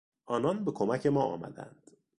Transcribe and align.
آنان 0.25 0.65
به 0.65 0.71
کمک 0.71 1.05
ما 1.05 1.23
آمدند. 1.23 1.91